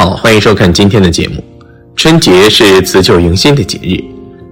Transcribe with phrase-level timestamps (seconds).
[0.00, 1.44] 好，欢迎收看今天的节目。
[1.94, 4.02] 春节是辞旧迎新的节日，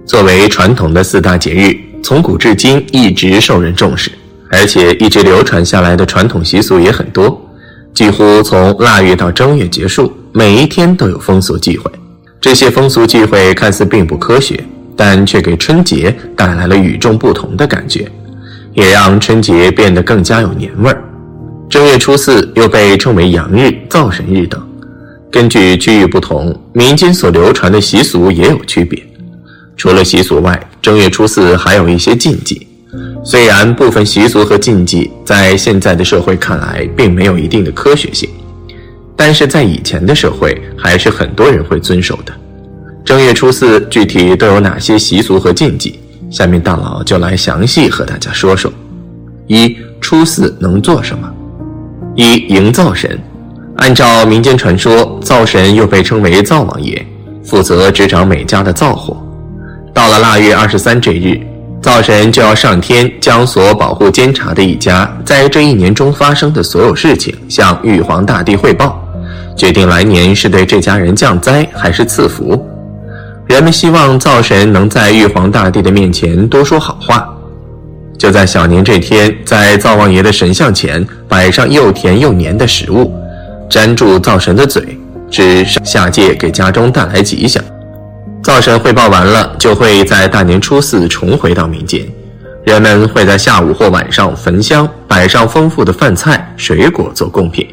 [0.05, 4.11] 作为传统的四大节日，从古至今一直受人重视，
[4.51, 7.43] 而且一直流传下来的传统习俗也很多。
[7.95, 11.91] 几乎从腊月到正月结束，每一天都有风俗忌讳。
[12.39, 14.63] 这些风俗忌讳看似并不科学，
[14.95, 18.07] 但却给春节带来了与众不同的感觉，
[18.75, 21.03] 也让春节变得更加有年味儿。
[21.67, 24.63] 正月初四又被称为阳日、灶神日等。
[25.31, 29.01] 根据区域不同，民间所流传的习俗也有区别。
[29.77, 32.67] 除了习俗外，正月初四还有一些禁忌。
[33.23, 38.27] 虽然部分习俗和禁忌在现在的社会看来并没有一定的科学性，
[39.15, 42.33] 但是在以前的社会还是很多人会遵守的。
[43.05, 45.99] 正月初四具体都有哪些习俗和禁忌？
[46.31, 48.71] 下面大佬就来详细和大家说说。
[49.45, 51.31] 一、初四能做什么？
[52.15, 53.19] 一、营造神。
[53.79, 57.05] 按照民间传说，灶神又被称为灶王爷，
[57.43, 59.15] 负责执掌每家的灶火。
[59.93, 61.39] 到了腊月二十三这日，
[61.81, 69.01] 灶神就要上天，将所保护监察的一家在这一年中发生的所有事情向玉皇大帝汇报，
[69.55, 72.61] 决定来年是对这家人降灾还是赐福。
[73.47, 77.27] 人们希望灶神能在玉皇大帝的面前多说好话。
[78.17, 83.15] 就在小年这天，在灶王爷的神像前摆上又甜又黏的食物。
[83.69, 84.97] 粘住灶神的嘴，
[85.29, 87.63] 指下界给家中带来吉祥。
[88.41, 92.01] 灶神汇报完了，就会在大年初四重回到民间。
[92.65, 97.67] 人们会在下午或晚上焚香，摆上丰富的饭菜、水果做贡品，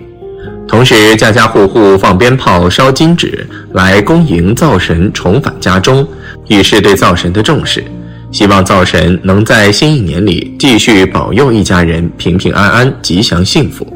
[0.68, 6.06] 同时家家户户放鞭炮、烧金纸，来恭迎灶神重返家中，
[6.46, 7.82] 以示对灶神的重视。
[8.30, 13.95] 希望灶神能在新一年里继续保佑一家人平平安安、吉祥幸福。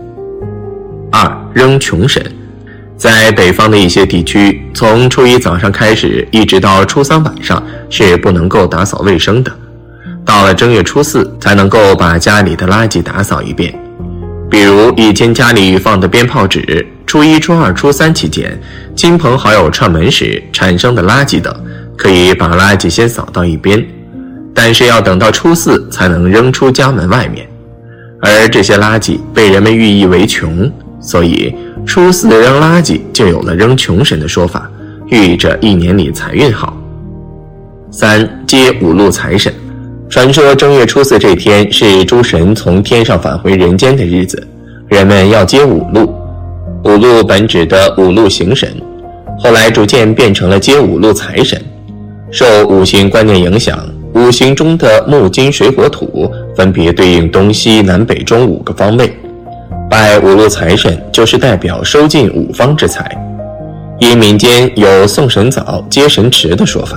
[1.52, 2.24] 扔穷神，
[2.96, 9.52] 在北方的一些地区，从初一早上开始，一直到初三晚上是不能够打扫卫生的。
[10.24, 13.74] 到了正月初四，才能够把家里的垃圾打扫一遍。
[14.50, 18.56] 比如以前家里放的鞭炮纸，初一、初二、初三期间，
[18.94, 21.54] 亲朋好友串门时产生的垃圾等，
[21.96, 23.84] 可以把垃圾先扫到一边，
[24.54, 27.48] 但是要等到初四才能扔出家门外面。
[28.20, 30.70] 而这些垃圾被人们寓意为穷。
[31.00, 31.54] 所以
[31.86, 34.70] 初四扔垃圾就有了扔穷神的说法，
[35.08, 36.76] 寓意着一年里财运好。
[37.90, 39.52] 三接五路财神，
[40.08, 44.46] 传说正月初四这天是诸神从天上返回人间的日子，
[44.88, 46.14] 人们要接五路。
[46.84, 48.70] 五路本指的五路行神，
[49.38, 51.60] 后来逐渐变成了接五路财神。
[52.30, 53.78] 受五行观念影响，
[54.14, 59.12] 五行中的木、金、水、火、土分别对应东西南北中五个方位。
[59.90, 63.10] 拜五路财神，就是代表收进五方之财。
[63.98, 66.96] 因民间有送神早、接神迟的说法，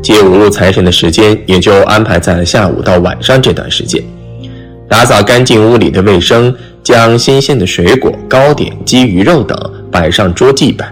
[0.00, 4.00] 接五路财神的时间也就安排在下午到晚上这段时间。
[4.88, 6.54] 打扫干净屋里的卫生，
[6.84, 9.58] 将新鲜的水果、糕点、鸡、鱼肉等
[9.90, 10.88] 摆上桌祭拜。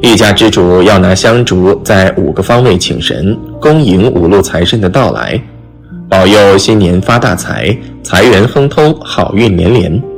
[0.00, 5.40] 一家之主要拿香烛在五个方位请神，恭迎五路财神的到来，
[6.08, 10.13] 保佑新年发大财，财源亨通，好运连连。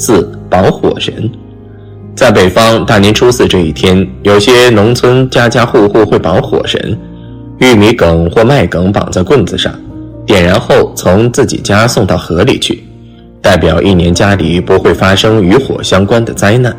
[0.00, 1.30] 四保火神，
[2.16, 6.98] 在北方大年初四这一天，有些农村家家户户会保火神，
[7.58, 9.70] 玉米梗或麦梗绑在棍子上，
[10.24, 12.82] 点燃后从自己家送到河里去，
[13.42, 16.74] 代表一年家里不会发生与火相关的灾难。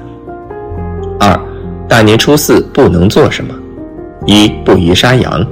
[1.19, 1.39] 二，
[1.87, 3.53] 大年初四不能做什么？
[4.25, 5.45] 一不宜杀羊。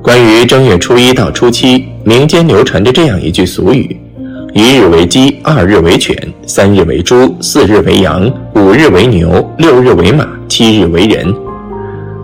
[0.00, 4.00] 关于正月初一到初七，民间流传着这样一句俗语。
[4.52, 11.32] 一日为鸡，二日为犬，三日为猪，四日为羊，五日为牛，六日为马，七日为人。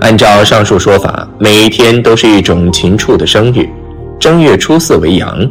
[0.00, 3.69] 按照上述说法，每一天都是一种禽畜的生日。
[4.19, 5.48] 正月初四为羊，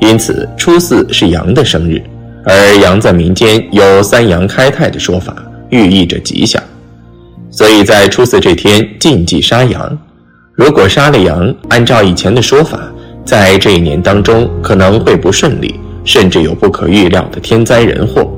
[0.00, 2.00] 因此初四是羊的生日。
[2.44, 5.34] 而羊在民间有三羊开泰的说法，
[5.70, 6.62] 寓意着吉祥。
[7.50, 9.98] 所以在初四这天禁忌杀羊。
[10.54, 12.78] 如果杀了羊，按照以前的说法，
[13.24, 15.74] 在这一年当中可能会不顺利。
[16.04, 18.30] 甚至有不可预料的天灾人祸，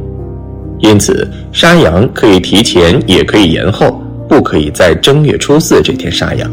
[0.78, 6.50] 因此杀羊可以提前，也可以延后，不可以在正月初四这天杀羊。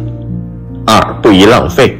[0.85, 1.95] 二不宜浪费，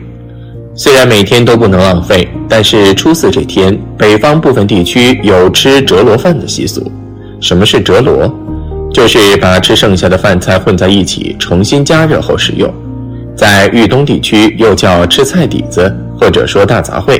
[0.75, 6.91] 虽然每天都不能浪费，但是初四这天，北方部分地区有吃折罗饭的习俗。
[7.39, 8.33] 什么是折罗？
[8.91, 12.71] 就是把吃剩下的饭菜混在一起，重新加热后食用。
[13.35, 17.19] 在豫东地区又叫吃菜底子，或者说大杂烩。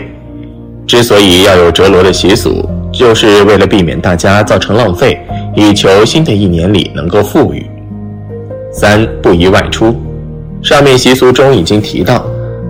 [0.86, 5.20] 之所以要有折罗的习俗，就是为了避免大家造成浪费，
[5.56, 7.66] 以求新的一年里能够富裕。
[8.72, 9.96] 三不宜外出。
[10.62, 12.26] 上面习俗中已经提到，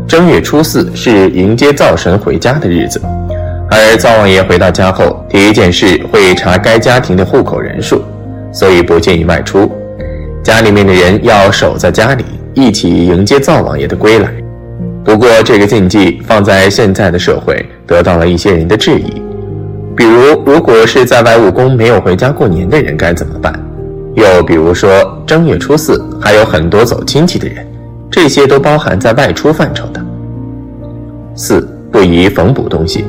[0.08, 3.02] 正月初四是迎接灶神回家的日子，
[3.70, 8.04] 而灶王爷回到家后，第一件事会查该家庭的户口人数，
[8.52, 9.72] 所以不建议外出。
[10.44, 14.43] 家里面的人要守在家里，一起迎接灶王爷的归来。
[15.04, 19.22] 不过，这个禁忌放在现在的社会，得到了一些人的质疑。
[19.96, 23.54] 比如，如果是在外务工没有回家过年的人该怎么办？
[24.16, 24.90] 又比如说，
[25.26, 27.68] 正月初四还有很多走亲戚的人。
[28.10, 30.00] 这些都包含在外出范畴的。
[31.36, 33.06] 四不宜缝补东西，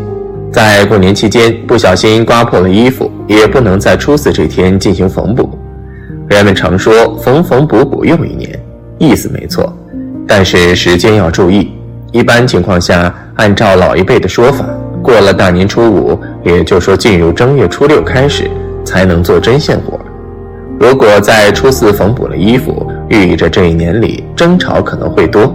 [0.50, 5.58] 在过年期间不小心刮破了衣服，也不能在初四这天进行缝补。
[6.26, 8.58] 人们常说缝缝补补又一年，
[8.98, 9.70] 意思没错，
[10.26, 11.70] 但是时间要注意。
[12.14, 14.64] 一般情况下，按照老一辈的说法，
[15.02, 18.48] 过了大年初五，也就说进入正月初六开始，
[18.84, 19.98] 才能做针线活。
[20.78, 25.52] 如果在初四缝补了衣服，寓意着这一年里争吵可能会多，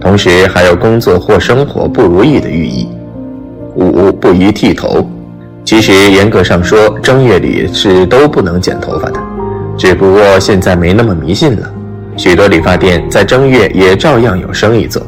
[0.00, 2.88] 同时还有工作或生活不如意的寓意。
[3.74, 5.04] 五不宜剃头，
[5.64, 9.20] 其实严格上说，正月里是都不能剪头发的，
[9.76, 11.68] 只不过现在没那么迷信了，
[12.16, 15.02] 许多理发店在正月也照样有生意做。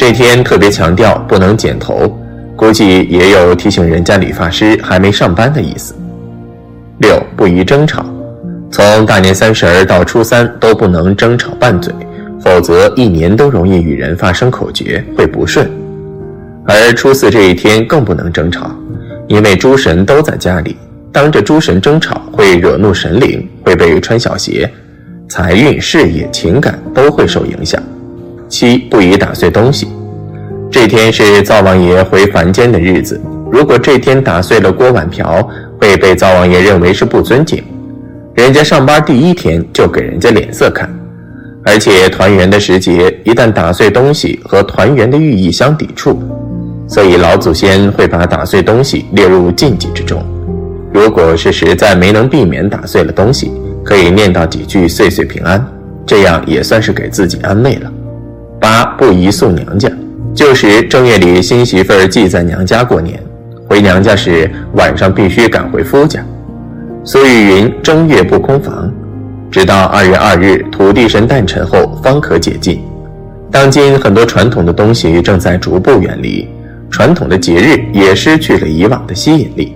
[0.00, 2.18] 这天特别强调不能剪头，
[2.56, 5.94] 估计也有提醒人家理发师还没上班的意思。
[7.00, 8.02] 六不宜争吵。
[8.70, 11.92] 从大年三十儿到初三都不能争吵拌嘴，
[12.40, 15.70] 否则一年都容易与人发生口角，会不顺。
[16.64, 18.74] 而初四这一天更不能争吵，
[19.28, 20.78] 因为诸神都在家里，
[21.12, 24.66] 当着诸神争吵会惹怒神灵，会被穿小鞋，
[25.28, 27.82] 财运、事业、情感都会受影响。
[28.50, 29.86] 七不宜打碎东西，
[30.70, 33.18] 这天是灶王爷回凡间的日子，
[33.50, 35.48] 如果这天打碎了锅碗瓢，
[35.80, 37.62] 会被灶王爷认为是不尊敬。
[38.34, 40.92] 人家上班第一天就给人家脸色看，
[41.64, 46.20] 而且团圆的时节一旦打碎东西和团圆的寓意相抵触，
[46.88, 50.20] 所以老祖先会把打碎东西列入禁忌之中。
[50.92, 53.52] 如果是实在没能避免打碎了东西，
[53.84, 55.64] 可以念叨几句岁岁平安，
[56.04, 57.92] 这样也算是给自己安慰了。
[58.70, 59.90] 八不宜送娘家，
[60.32, 63.20] 旧时正月里新媳妇儿寄在娘家过年，
[63.68, 66.24] 回娘家时晚上必须赶回夫家。
[67.02, 68.88] 俗语云：“正月不空房”，
[69.50, 72.80] 直到二月二日土地神诞辰后方可解禁。
[73.50, 76.48] 当今很多传统的东西正在逐步远离，
[76.92, 79.74] 传统的节日也失去了以往的吸引力。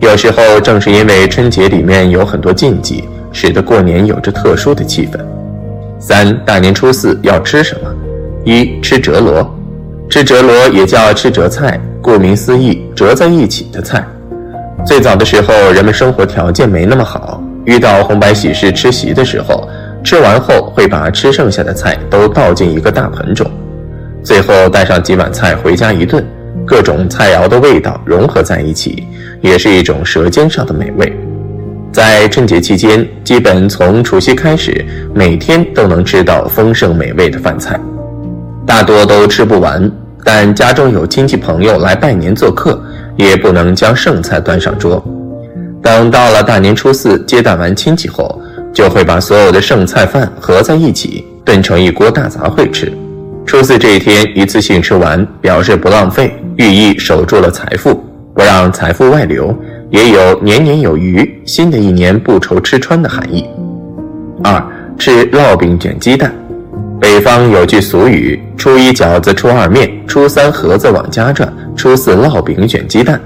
[0.00, 5.20] 有时候正是因为春节里面有很多禁忌，使得过年有着特殊的气氛。
[5.98, 7.94] 三大年初四要吃什么？
[8.46, 9.44] 一吃折罗，
[10.08, 14.06] 吃折罗也叫吃折菜，顾名思义，折在一起的菜。
[14.86, 19.68] 最早的时候，人们生活条件没那么好，遇到红白喜事吃席的时候，
[20.04, 23.50] 吃完后会把吃剩下的菜都倒进一个大盆中，
[24.22, 26.24] 最后带上几碗菜回家一顿，
[26.64, 29.08] 各种菜肴的味道融合在一起，
[29.40, 31.12] 也是一种舌尖上的美味。
[31.92, 37.76] 在春节期间，基本从除夕开始，每天都能吃到丰盛美味的饭菜，
[38.66, 39.90] 大多都吃不完，
[40.24, 42.78] 但家中有亲戚朋友来拜年做客。
[43.18, 45.02] 也不能将剩菜端上桌，
[45.82, 48.38] 等到了大年初四接待完亲戚后，
[48.74, 52.92] 就会把所有的剩菜饭合在一起炖成一锅大杂烩吃。
[53.46, 58.04] 初四这一天一次性吃完，表示不浪费，寓意守住了财富，
[58.34, 59.56] 不让财富外流，
[59.88, 63.46] 也有年年有余，新的一年不愁吃穿的含义。
[64.44, 64.62] 二
[64.98, 66.30] 吃烙饼卷鸡蛋。
[66.98, 73.20] 北方有句俗语：“初一饺子，初二面，初三盒子往家转，初四烙饼卷鸡蛋。”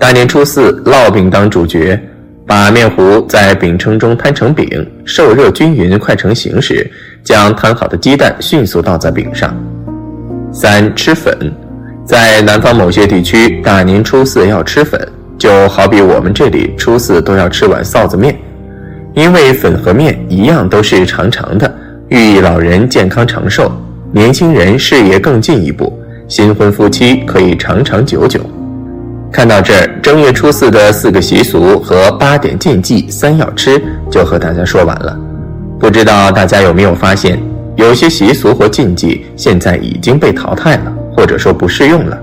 [0.00, 2.00] 大年初四，烙饼当主角，
[2.46, 4.66] 把面糊在饼铛中摊成饼，
[5.04, 6.90] 受热均匀，快成型时，
[7.22, 9.54] 将摊好的鸡蛋迅速倒在饼上。
[10.50, 11.36] 三吃粉，
[12.06, 14.98] 在南方某些地区，大年初四要吃粉，
[15.38, 18.34] 就好比我们这里初四都要吃碗臊子面，
[19.14, 21.72] 因为粉和面一样都是长长的。
[22.10, 23.70] 寓意老人健康长寿，
[24.10, 28.40] 年轻人事业更进一步，新婚夫妻可以长长久久。
[29.30, 35.16] 看到这儿，正月初四的四个习俗和八点禁忌三要吃就和大家说完了。
[35.78, 37.40] 不知道大家有没有发现，
[37.76, 42.18] 有些习俗或禁忌现在已经被淘汰了，或者说不适用了。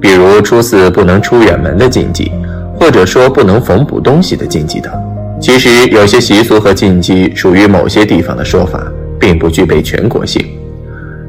[0.00, 2.30] 比如初四不能出远门的禁忌，
[2.78, 4.92] 或者说不能缝补东西的禁忌等。
[5.40, 8.80] 其实有些习俗和禁忌属于某些地方的说法。
[9.18, 10.44] 并不具备全国性。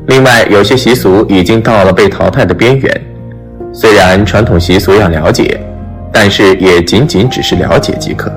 [0.08, 3.06] 另外，有些习俗已经到了被淘汰的边缘。
[3.72, 5.62] 虽然传统习俗要了解，
[6.12, 8.32] 但是也仅仅只是了解即可。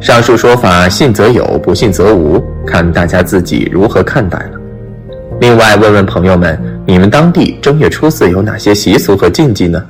[0.00, 4.60] 上述说法，信则有，不信则无，看大家自己如何看待了。
[5.40, 9.82] 另外，问问朋友们，你们当地正月初四有哪些习俗和禁忌呢？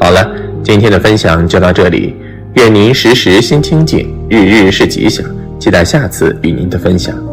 [0.00, 0.28] 好了，
[0.64, 2.16] 今天的分享就到这里，
[2.54, 5.24] 愿您时时心清静，日日是吉祥，
[5.60, 7.29] 期待下次与您的分享。